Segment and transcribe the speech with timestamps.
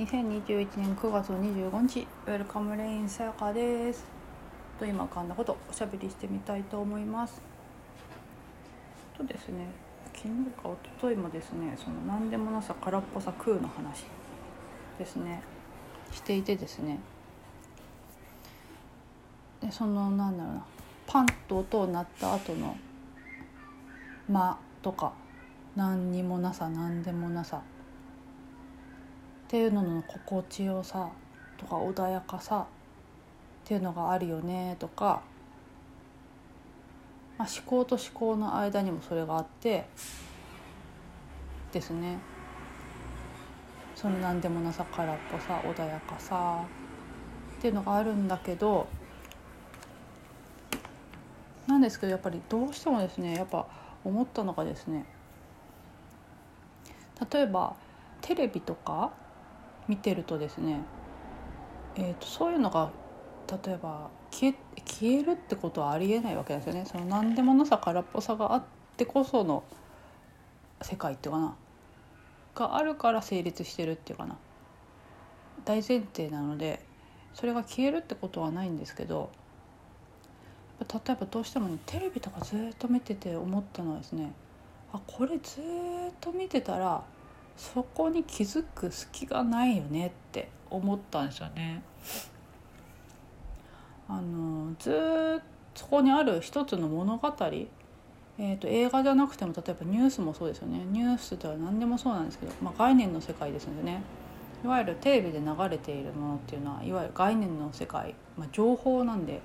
[0.00, 4.06] 2021年9月25日ウェルカムレインさやかです。
[4.78, 7.42] と今浮かんだことおしゃべりしてみたいと思います。
[9.14, 9.66] とですね
[10.14, 14.06] 昨日か一昨日もですねその何でもなさ空っぽさ空の話
[14.98, 15.42] ですね
[16.10, 16.98] していてですね。
[19.60, 20.64] でそのなんだろうな
[21.06, 22.74] パンと音を鳴った後の
[24.30, 25.12] 「間」とか
[25.76, 27.60] 「何にもなさ何でもなさ」
[29.50, 31.10] っていうのの心地よさ
[31.58, 32.68] とか穏やかさ
[33.64, 35.22] っていうのがあるよねとか、
[37.36, 39.86] まあ、思考と思考の間にもそれがあって
[41.72, 42.20] ですね。
[43.96, 46.64] その何でもなさ空っぽさ穏やかさ
[47.58, 48.86] っていうのがあるんだけど
[51.66, 53.66] なんですけどやっぱりどうしてもですねやっぱ
[54.04, 55.06] 思ったのがですね
[57.32, 57.74] 例えば
[58.20, 59.10] テレビとか
[59.90, 60.82] 見てるとですね、
[61.96, 62.90] えーと、そういうのが
[63.64, 64.54] 例えば消え
[64.86, 66.84] 消えるってことはありえないわけですよね。
[66.86, 68.62] その何でもなさ空っぽさがあっ
[68.96, 69.64] てこその
[70.80, 71.56] 世界っていうかな
[72.54, 74.36] があるから成立してるっていうかな
[75.64, 76.84] 大前提なので
[77.34, 79.30] それが消えるってことはないんですけど
[80.80, 84.32] 例えばどうしてもねテレビとかずっと見てて思ったのはですね
[84.92, 85.64] あこれずっ
[86.20, 87.02] と見てたら
[87.60, 91.82] そこに気づく隙がないよねって思ったんですよね。
[94.08, 95.42] あのずっ
[95.74, 97.28] とそこにある一つの物語、
[98.38, 100.84] えーと、映画じゃなくても例えばニュースもそうですよね。
[100.86, 104.02] ニュースでは何でもそうなんですけど、まあ、概念の世界ですのでね。
[104.64, 109.40] いわゆるテレビで流れているものっていうのはいわゆる概念の世界、まあ、情報なんで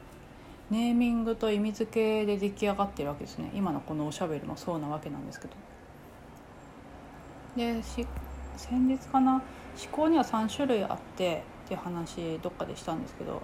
[0.69, 3.51] ネーミングと意味付けで出来上がってるわけですね。
[3.53, 5.53] 今のこのおしゃべりもそうなわけなんですけど。
[7.55, 8.05] でし
[8.57, 9.33] 先日かな？
[9.33, 13.41] 思考には3種類あってっていう話どっかでしたんですけど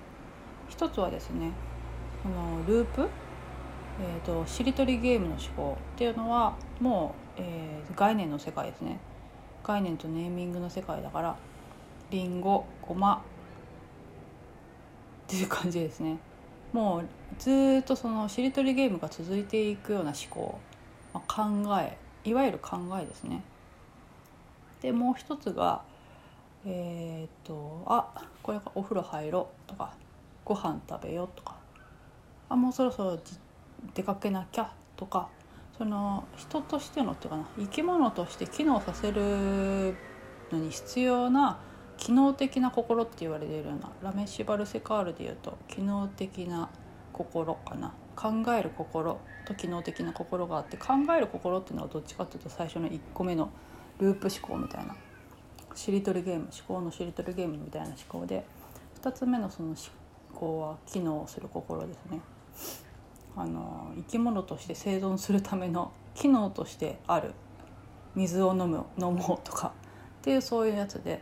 [0.70, 1.52] 一つはですね
[2.23, 3.09] このループ、
[4.00, 8.99] えーと、しりとりゲームの思考っていうのはもう、えー、概念の世界ですね。
[9.64, 11.36] 概念とネーミングの世界だから
[12.10, 13.23] りんごごま
[15.28, 16.20] っていう感じですね。
[16.73, 17.08] もう
[17.39, 20.60] ずっとそのしりとりゲームが続いていくような思考、
[21.14, 23.42] まあ、考えいわゆる考えですね。
[24.81, 25.83] でもう一つが
[26.65, 29.93] えっ、とあこれかお風呂入ろうとか
[30.45, 31.55] ご飯食べようとか。
[32.49, 33.19] あもうそろそろ
[33.93, 35.30] 出かけなきゃとか。
[35.77, 39.95] その人としてのっていうかな生き物として機能させる
[40.52, 41.59] のに必要な
[41.98, 46.69] 機能的な心って言われているようなラメシュバルセカールでいうと機能的な
[47.13, 47.93] 心かな。
[48.15, 53.49] 考える心と機能的な心があって考える心っていうのはどっちかっていうと最初の1個目の
[54.00, 54.96] ループ思考みたいな。
[55.76, 58.46] しりとりゲーム思考のしりとりゲームみたいな思考で
[59.02, 59.78] 2つ目のその思
[60.34, 62.20] 考は機能する心ですね。
[63.36, 67.34] あの生き物として生存するための機能としてある。
[68.14, 69.72] 水を飲む飲もうとか。
[70.20, 71.22] っていうそういうやつで。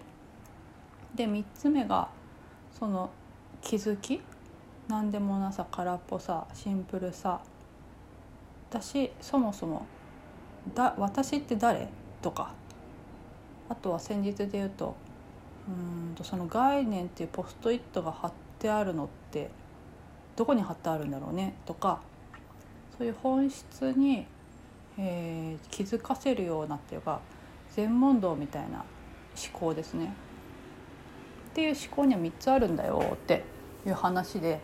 [1.14, 2.10] で3つ目が
[2.78, 3.12] その
[3.62, 4.22] 気づき。
[4.88, 7.42] 何でもなさ空っぽさシンプルさ。
[8.72, 9.86] だしそもそも
[10.74, 11.88] だ私って誰？
[12.22, 12.54] とか
[13.70, 14.96] あとは先日で言うと
[15.68, 19.50] うんとその概念っていうポストイットが貼ってあるのって
[20.36, 22.02] どこに貼ってあるんだろうねとか
[22.98, 24.26] そういう本質に、
[24.98, 27.22] えー、気づかせるようなっていうか
[27.76, 28.84] 全問答みたいな
[29.38, 30.14] 思考ですね。
[31.52, 33.44] っていう思考には3つあるんだよって
[33.86, 34.60] いう話で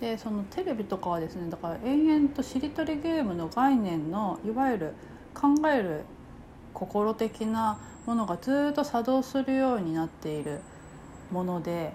[0.00, 4.94] でそのテレビとかはですねだから延々としりとりゲームの概念のいわゆる
[5.40, 6.04] 考える
[6.74, 10.60] 心的なものがずっと作動するようになっている
[11.30, 11.92] もので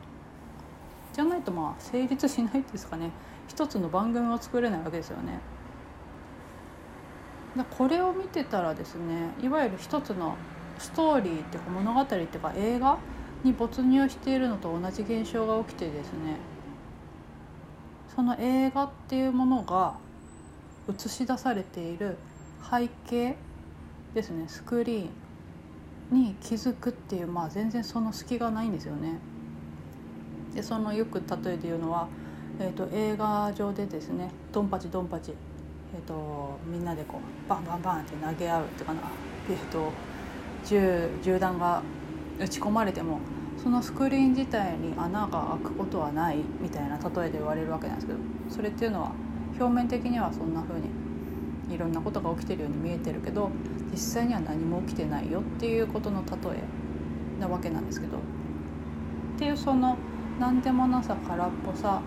[1.13, 3.11] じゃないとまあ成立しないですかね
[3.47, 5.39] 一つの番組を作れないわけですよね。
[7.78, 10.35] これを見てたらですねいわゆる一つの
[10.77, 12.97] ストーリーっていうか物語っていうか映画
[13.45, 16.38] に没入しているのと同じ現象が起きてですね
[18.13, 19.95] その映画っていうものが
[20.89, 22.18] 映し出されている
[22.69, 23.35] 背景
[24.13, 25.09] ですねスクリーン
[26.12, 29.19] に気づくっていう、まあ、全然その隙がないんですよね。
[30.53, 32.07] でそのよく例えて言うのは、
[32.59, 35.33] えーと、映画上でですねドンパチドンパチ、
[35.94, 39.01] えーと、みんなでこうバンバンバンって投げ合うっていうかな、
[39.50, 39.91] えーと、
[40.65, 41.81] 銃銃弾が
[42.39, 43.19] 撃ち込まれても
[43.61, 48.19] そのスクリーン自体に穴が開くことはないみたいな例えで言われるわけなんですけど
[48.50, 49.11] それっていうのは
[49.59, 51.05] 表面的にはそんな風に
[51.69, 53.50] いろんなことが起きてるように見えてるけど
[53.91, 58.17] 実際には何も起きてないよっていうことの例えなわけなんですけど。
[58.17, 59.97] っていうその
[60.39, 62.01] 何でもなさ空っぽさ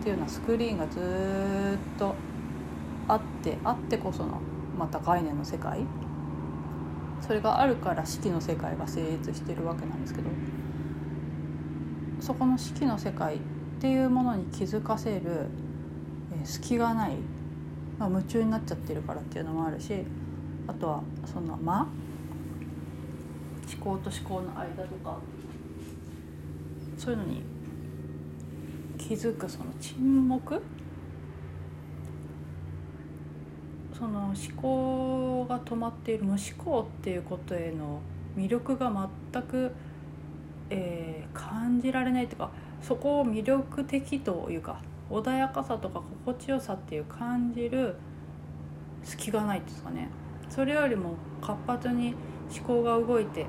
[0.00, 2.14] っていうのはスクリーンがずっと
[3.06, 4.40] あってあってこその
[4.76, 5.80] また概念の世界。
[7.20, 10.28] それがあるから四季の世界が成立してるわけなんですけど。
[12.22, 13.38] そこの四季の世界っ
[13.80, 15.48] ていうものに気づかせる、
[16.44, 17.16] 隙がない、
[18.02, 19.94] まあ、夢中になっちゃってるからっていうのもあるし
[20.66, 21.88] あとはその間思
[23.78, 25.18] 考と思考の間とか
[26.98, 27.44] そういうのに
[28.98, 30.60] 気づくその沈黙？
[33.96, 38.00] その思考が止まっている無思考っていうことへの
[38.36, 38.90] 魅力が
[39.32, 39.70] 全く、
[40.70, 42.50] えー、感じられないというか
[42.82, 44.80] そこを魅力的というか
[45.12, 47.96] 穏やかさとか心地よさっていう感じる
[49.02, 50.08] 隙がないですかね。
[50.48, 52.14] それよりも活発に
[52.54, 53.46] 思考が動いて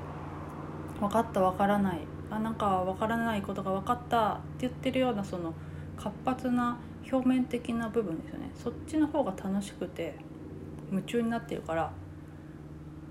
[1.00, 2.00] 分かった分からない。
[2.30, 5.54] あなんか分からないことが分かったって言ってるようなその
[5.96, 6.78] 活発な
[7.10, 8.50] 表面的な部分ですよね。
[8.54, 10.16] そっちの方が楽しくて
[10.90, 11.92] 夢中になってるから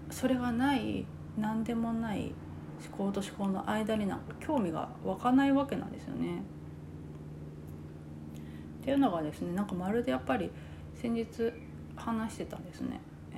[0.10, 1.06] それがない
[1.38, 2.34] 何でもない
[2.96, 6.44] 思考と思考の間になんか興味が湧かないわけなんですよね。
[8.84, 10.52] っていうのがですねなんかまるでやっぱり
[11.02, 11.26] 先日
[11.96, 13.00] 話してたんですね。
[13.32, 13.38] え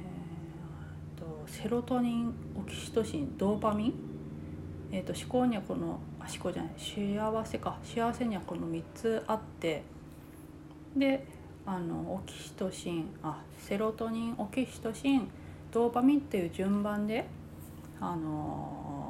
[1.15, 3.93] ーと、セロトニンオキシトシンドーパミン、
[4.91, 7.77] えーと、思考にはこのあ思考じゃない幸せか。
[7.83, 9.83] 幸せにはこの3つあって。
[10.97, 11.27] で
[11.67, 15.29] あのオキシトシンあセロトニンオキシトシン
[15.71, 17.27] ドーパミンっていう順番で
[17.99, 19.04] あの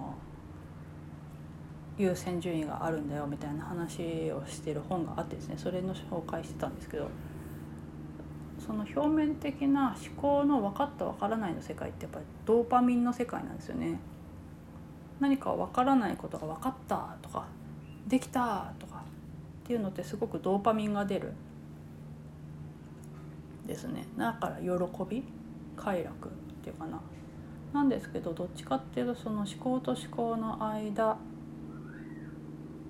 [1.98, 7.08] 優先順位があるんだよみたいな話をしてる本があってですねそれの紹介してたんですけど
[8.66, 14.00] その表面的な思考の分かった分からないの世界ってやっぱりドーパミンの世界なんですよね。
[15.20, 17.46] 何か分からないことが分かったとか
[18.08, 19.04] できたとか
[19.64, 21.34] っていうのってすごくドーパミンが出る。
[23.68, 24.06] ですね。
[24.18, 24.70] だから喜
[25.10, 25.24] び
[25.76, 26.32] 快楽っ
[26.64, 27.00] ていうかな。
[27.74, 31.18] なんですけどどっちかっていうとその思考と思考の間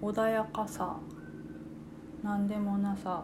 [0.02, 0.98] 穏やかさ
[2.24, 3.24] 何でもなさ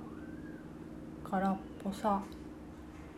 [1.30, 2.22] 空っぽさ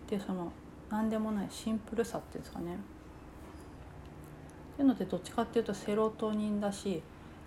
[0.05, 0.51] ってその
[0.89, 2.75] 何でもないシンプルさっていうんですかね。
[2.75, 7.01] っていうのでどっちかっていうとセロトニンだし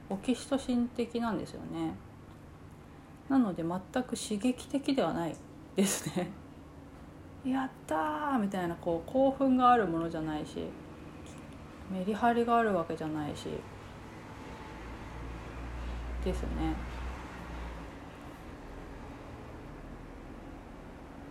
[0.08, 1.94] オキシトシン的なんですよね。
[3.29, 5.37] なので全く刺激的ではない
[5.75, 6.31] ですね。
[7.44, 10.64] やったみたいなこう興奮があるものじゃないし
[11.93, 13.49] メリハリがあるわけじゃないし
[16.26, 16.75] ですね。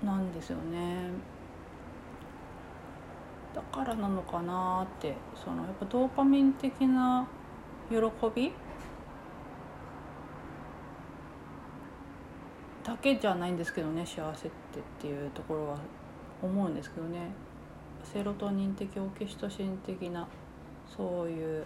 [0.01, 1.09] なんですよね。
[3.53, 7.27] だからなのかなってそのやっぱドーパミン的な
[7.89, 7.95] 喜
[8.33, 8.53] び？
[12.83, 15.77] だけじゃないんですけどね幸せってっていうところは
[16.41, 17.31] 思うんですけどね。
[18.03, 20.27] セロトニン的オキシトシン的な
[20.95, 21.65] そういう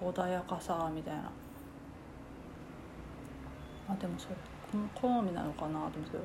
[0.00, 1.32] 穏やかさみたいな。
[3.88, 4.34] あでもそれ
[4.94, 6.24] 好みなのかなと思うんですけど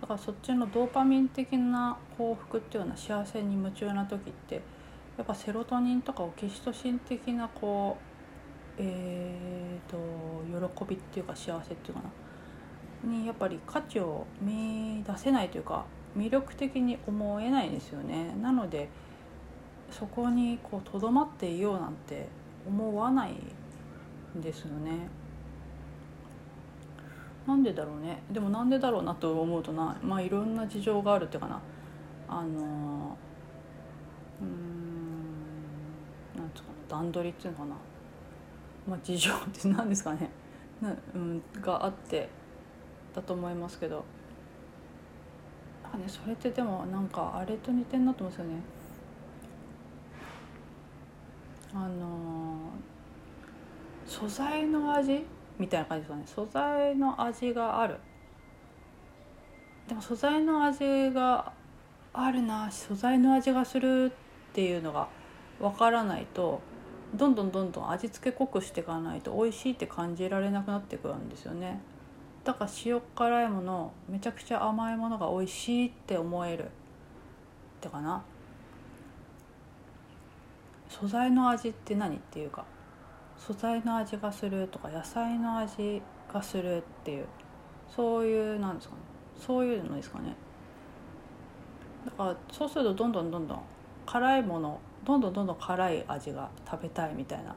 [0.00, 4.62] だからそっちのドーパミン的な幸福っていうような幸せに夢中な時って
[5.18, 8.10] やっぱセロトニンとかオキシトシン的なこう
[8.78, 12.10] えーと喜びっていうか幸せっていうかな。
[13.02, 18.34] にやっぱり価値を見出せないというか魅力的に思えないんですよね。
[18.40, 18.88] なので
[19.90, 22.28] そこにこうとどまっていようなんて
[22.66, 23.32] 思わない
[24.36, 25.08] んですよね。
[27.46, 28.22] なんでだろうね。
[28.30, 31.60] でもなんでだろうなと思うとなまあいろんな事情があるっていうかな。
[32.28, 33.16] あの
[34.40, 37.76] うんなんつうかな段取りっていうのかな。
[38.88, 40.30] まあ事情って何ですかね。
[40.80, 42.28] な、うん、があって
[43.14, 44.04] だと思いますけど。
[45.90, 48.62] かねそれってでもなんかあれと似てんなと思うんですよね。
[51.72, 52.70] あの
[54.06, 55.24] 素材の味
[55.60, 56.24] みたいな感じですかね。
[56.26, 57.98] 素材の味がある。
[59.86, 61.52] でも素材の味が
[62.12, 64.12] あるな素材の味がする
[64.50, 65.08] っていうのが
[65.60, 66.60] 分からないと
[67.14, 71.80] どんどんどんどん味付け濃くしていかないと美味しいって感じられなくなってくるんですよね。
[72.42, 76.68] だから塩辛いものめちゃくちゃ甘いものが美味しいって思えるっ
[77.80, 78.22] てかな。
[80.88, 82.64] 素材の味って何っていうか。
[83.46, 87.26] 素材の味がするとか野菜の味がするっていう
[87.88, 89.00] そういうなんですかね。
[89.34, 90.36] そういうのですかね。
[92.04, 93.62] だからそうするとどんどんどんどん
[94.04, 97.56] 辛いものどんどんどんどん辛い味が食べたいみたいな。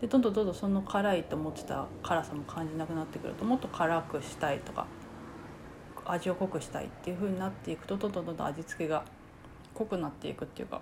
[0.00, 4.86] でどんどんどんどんその辛いと思ってた辛さも感じなくなってくるともっと辛くしたいとか
[6.04, 9.04] 味を濃くしたいっていう風になっていくとどんどんどんどん味付けが
[9.72, 10.80] 濃くなっていくっていうか。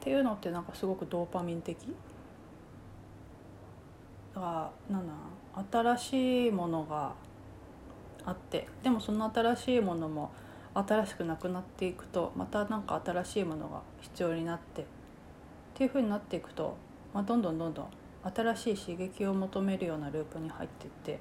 [0.00, 1.76] っていうのってなんかすごくドーパミン的
[4.36, 7.14] だからな新しいものが
[8.26, 10.30] あってでもその新しいものも
[10.74, 14.84] 新しくなくなっていくとまた何か新しいものが必要になってっ
[15.72, 16.76] ていうふうになっていくと、
[17.14, 17.86] まあ、どんどんどんどん
[18.24, 21.18] 新しい刺激を求めるようなループに入っていって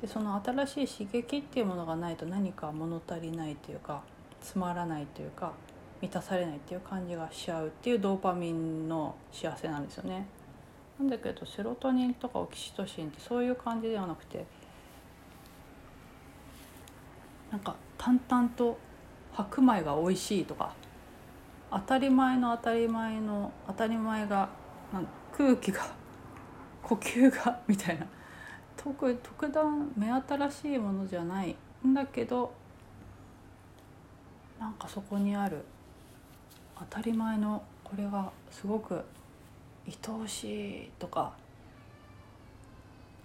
[0.00, 4.02] でその新しい刺激っていうものがないと何か物足りないというか
[4.40, 5.52] つまらないというか
[6.00, 10.26] 満たされないっていう感じがしちゃうっていうドーパミンの幸せなんですよね。
[10.98, 14.46] なんだけどセロトニンとかオキシトシンってそういう感じではなくて
[17.50, 18.78] なんか淡々と
[19.32, 20.72] 白米が美味しいとか
[21.70, 24.48] 当たり前の当たり前の当たり前が
[25.36, 25.82] 空気が
[26.82, 28.06] 呼吸が みたいな。
[28.76, 31.56] 特特段目新しいものじゃない。
[31.86, 32.52] んだけど
[34.58, 35.64] なんかそこにある
[36.78, 39.04] 当たり前のこれがすごく
[39.86, 41.32] 愛おしいとか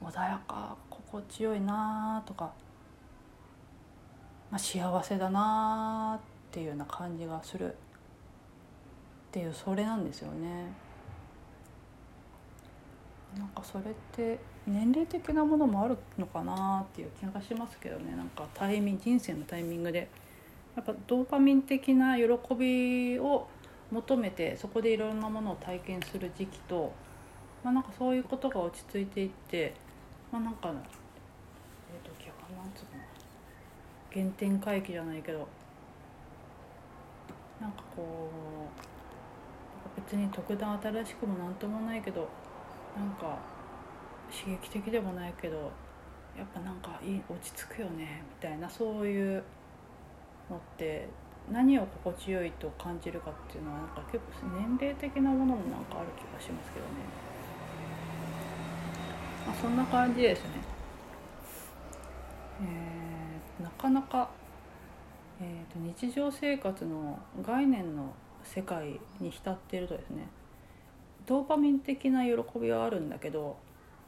[0.01, 2.51] 穏やか心地よいなとか、
[4.51, 7.71] まあ、幸せだなっていうような感じがするっ
[9.31, 10.73] ていうそれなんですよね。
[13.37, 20.09] なんかそれって年齢的なものもあるのかなっていう気がしますけどねなんかタイミング人生のタイミングで
[20.75, 22.23] やっぱドーパミン的な喜
[22.55, 23.47] びを
[23.91, 26.93] 求めてそこでいろんなものを体験する時期と、
[27.63, 29.73] まあ、なんかそういうことが落ち着いていって
[30.31, 32.19] まあなんかえ、ー、と
[32.55, 33.09] なんつうの
[34.11, 35.47] 原点回帰じゃないけど
[37.61, 38.29] なんかこ
[39.97, 42.27] う別に特段新しくも何ともないけど
[42.97, 43.37] なんか
[44.31, 45.71] 刺激的でもないけど
[46.37, 49.43] やっぱなんかいい落ち着くよねみたいなそういう
[50.49, 51.07] のって
[51.51, 56.91] 何を心地よいと感じるかっていうのはなんか結構年齢的なものもなんかある気がしますけどね、
[59.47, 60.49] まあ、そんな感じですね、
[62.61, 64.29] えー、なかなか、
[65.41, 70.27] えーと、日常生活の概念の世界に浸っているとですね
[71.25, 73.57] ドーパミン的な喜びはあるんだけど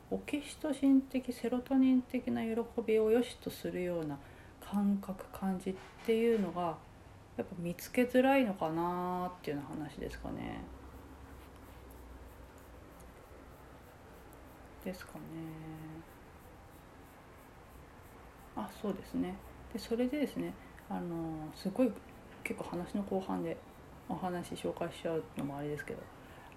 [0.09, 4.17] オキシトシン的セロトニン的な喜びを良しとするような
[4.59, 6.75] 感覚感じっていうのが
[7.41, 10.61] やっぱ見つけづらいのかなっていうような話ですかね。
[14.85, 15.19] ですかね。
[18.55, 19.33] あそうですね。
[19.73, 20.53] でそれでですね
[20.87, 21.91] あのすごい
[22.43, 23.57] 結構話の後半で
[24.07, 25.99] お話紹介しちゃうのもあれですけど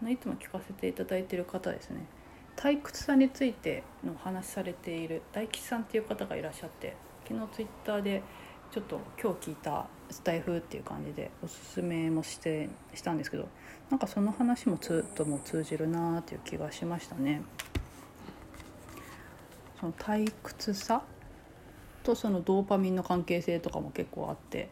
[0.03, 2.05] あのいつも聞かせていただいてる方ですね
[2.57, 8.23] 退屈さについてのお話されている大吉さんっていう方がいらっしゃって昨日ツイッターで
[8.75, 13.47] ちょっと今日聞いたスタイフっていう感じでおすすめもしてしたんですけど
[13.89, 17.43] なんかその話もずっとも通じるなっていう気がしましたね。
[19.79, 21.03] その退屈さ
[22.03, 24.69] とそのドーパミンの関係性とかも結構あって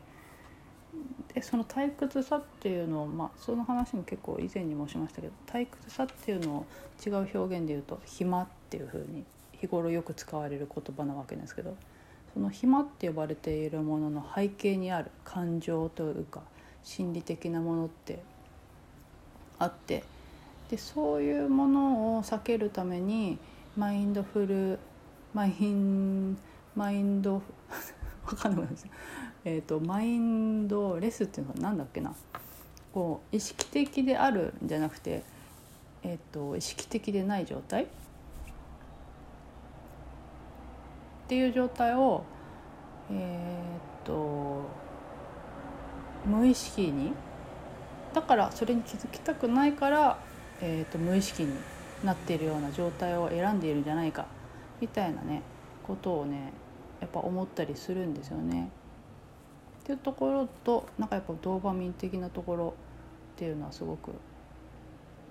[1.32, 6.66] でその退屈さっていうのを、まあ、その話も結構以前にもしましたけど退屈さっていうのを
[7.06, 11.76] 違う表現で言うと暇っていうふうに日頃よく使われる言葉なわけですけど
[12.34, 16.42] その暇って呼ばれているものの背景にある感情というか
[16.82, 18.22] 心理的なものって
[19.58, 20.02] あって
[20.70, 23.38] でそういうものを避けるために
[23.76, 24.78] マインドフル
[25.34, 26.38] マイン
[26.74, 27.42] マインド
[28.24, 28.86] わかんないです、
[29.44, 32.14] えーと、マインドレスっていうのは何だっけな？
[32.92, 35.22] こう意識的であるんじゃなくて、
[36.02, 37.86] えーと意識的でない状態？
[41.24, 42.24] っていう状態を
[43.10, 44.64] えー、っと
[46.26, 47.12] 無意識に
[48.14, 50.18] だからそれに気づきたくないから、
[50.60, 51.54] えー、っと無意識に
[52.04, 54.26] なっているような状態を選んでいるんじゃないか
[54.80, 55.42] みたいなね
[55.82, 56.52] ことをね
[57.00, 58.70] やっぱ思ったりするんですよね。
[59.80, 62.74] っていうところとなんかやっぱドーパミン的なところ
[63.34, 64.12] っていうのはすごく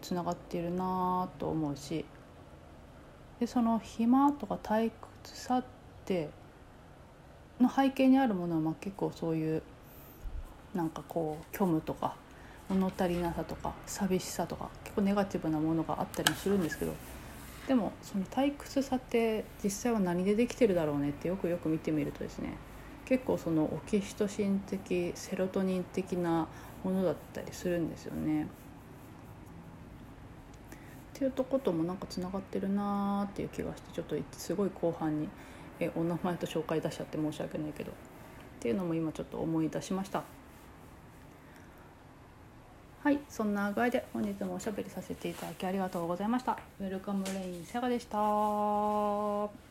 [0.02, 2.04] つながっているなと思うし
[3.40, 4.92] でその暇とか退
[5.24, 5.81] 屈さって
[7.60, 9.64] の背景にあるものはまあ結構そういう
[10.74, 12.16] なんかこう虚無とか
[12.70, 16.94] 物足りなさとか寂しさとか結構ネガティブなものがあったりするんですけど
[17.68, 22.54] でもその退屈さって実際は何でできてるだろうねってよくよく見てみるとですね
[23.06, 26.48] 結構そのオキシトシン的セロトニン的な
[26.84, 28.44] ものだったりするんですよね。
[28.44, 28.48] っ
[31.14, 35.28] ていうとこともなんかつながってるなーっていう気がしてちょっとすごい後半に
[35.86, 37.92] えお名前と紹介出しちゃって申し訳ないけど。
[37.92, 37.94] っ
[38.62, 40.24] ていうのも今ちょっと思い出しました。
[43.04, 46.60] はいそんな具合で本日もおしゃべりさせていただきありがとうございました。
[46.80, 49.71] ウェルカムレインセガでした。